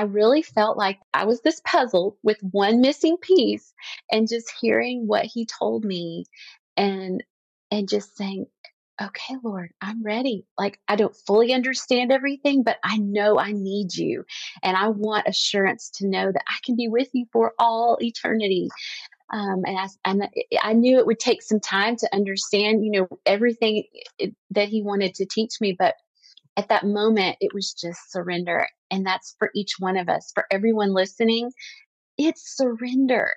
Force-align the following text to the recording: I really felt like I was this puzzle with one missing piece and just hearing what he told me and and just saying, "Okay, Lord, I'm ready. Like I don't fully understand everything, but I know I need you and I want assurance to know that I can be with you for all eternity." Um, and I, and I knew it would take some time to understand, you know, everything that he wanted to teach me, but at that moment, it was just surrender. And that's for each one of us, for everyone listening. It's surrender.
I 0.00 0.04
really 0.04 0.40
felt 0.40 0.78
like 0.78 0.98
I 1.12 1.26
was 1.26 1.42
this 1.42 1.60
puzzle 1.62 2.16
with 2.22 2.38
one 2.40 2.80
missing 2.80 3.18
piece 3.18 3.74
and 4.10 4.26
just 4.26 4.50
hearing 4.58 5.06
what 5.06 5.26
he 5.26 5.44
told 5.44 5.84
me 5.84 6.24
and 6.74 7.22
and 7.70 7.86
just 7.86 8.16
saying, 8.16 8.46
"Okay, 8.98 9.34
Lord, 9.44 9.72
I'm 9.82 10.02
ready. 10.02 10.46
Like 10.56 10.80
I 10.88 10.96
don't 10.96 11.14
fully 11.26 11.52
understand 11.52 12.12
everything, 12.12 12.62
but 12.62 12.78
I 12.82 12.96
know 12.96 13.38
I 13.38 13.52
need 13.52 13.94
you 13.94 14.24
and 14.62 14.74
I 14.74 14.88
want 14.88 15.28
assurance 15.28 15.90
to 15.96 16.08
know 16.08 16.32
that 16.32 16.44
I 16.48 16.56
can 16.64 16.76
be 16.76 16.88
with 16.88 17.10
you 17.12 17.26
for 17.30 17.52
all 17.58 17.98
eternity." 18.00 18.70
Um, 19.30 19.64
and 19.66 19.78
I, 19.78 19.86
and 20.06 20.28
I 20.62 20.72
knew 20.72 20.98
it 20.98 21.06
would 21.06 21.20
take 21.20 21.42
some 21.42 21.60
time 21.60 21.96
to 21.96 22.08
understand, 22.14 22.86
you 22.86 22.90
know, 22.90 23.18
everything 23.26 23.84
that 24.52 24.68
he 24.68 24.82
wanted 24.82 25.14
to 25.16 25.26
teach 25.26 25.60
me, 25.60 25.76
but 25.78 25.94
at 26.60 26.68
that 26.68 26.84
moment, 26.84 27.38
it 27.40 27.54
was 27.54 27.72
just 27.72 28.12
surrender. 28.12 28.68
And 28.90 29.06
that's 29.06 29.34
for 29.38 29.50
each 29.54 29.76
one 29.78 29.96
of 29.96 30.10
us, 30.10 30.30
for 30.34 30.44
everyone 30.50 30.92
listening. 30.92 31.50
It's 32.18 32.54
surrender. 32.54 33.32